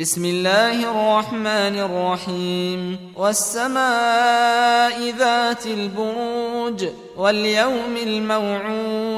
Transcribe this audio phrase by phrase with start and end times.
[0.00, 2.98] بسم الله الرحمن الرحيم.
[3.16, 6.84] والسماء ذات البروج
[7.16, 8.95] واليوم الموعود.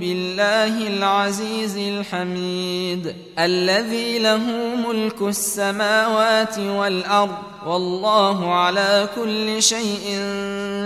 [0.00, 3.14] بالله العزيز الحميد.
[3.38, 4.42] الذي له
[4.88, 10.20] ملك السماوات والأرض والله على كل شيء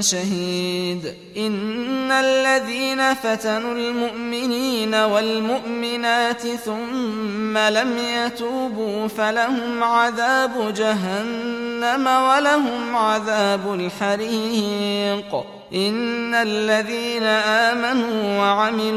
[0.00, 1.14] شهيد.
[1.36, 15.44] إن الذين فتنوا المؤمنين والمؤمنات ثم لم يتوبوا فلهم عذاب جهنم ولهم عذاب الحريق.
[15.74, 18.42] إن الذين آمنوا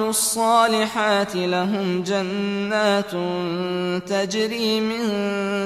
[0.04, 3.12] وعملوا الصالحات لهم جنات
[4.10, 5.04] تجري من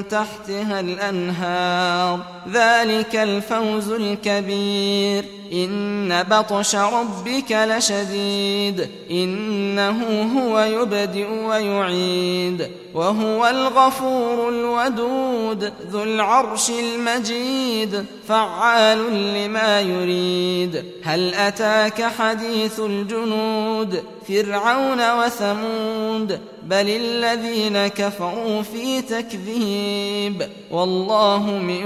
[0.08, 2.20] تحتها الأنهار
[2.54, 5.26] ذلك الفوز الكبير.
[5.54, 8.88] إن بطش ربك لشديد.
[9.12, 12.68] إنه هو يبدئ ويعيد.
[12.94, 15.74] وهو الغفور الودود.
[15.92, 18.06] ذو العرش المجيد.
[18.28, 18.98] فعال
[19.34, 20.84] لما يريد.
[21.04, 26.40] هل أتاك حديث الجنود؟ فرعون وثمود.
[26.64, 30.50] بل الذين كفروا في تكذيب.
[30.72, 31.84] والله من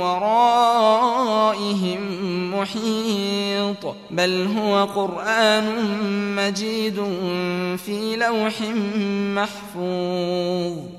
[0.00, 2.00] ورائهم
[2.54, 5.66] محيط بل هو قرآن
[6.36, 6.94] مجيد
[7.76, 8.60] في لوح
[9.34, 10.97] محفوظ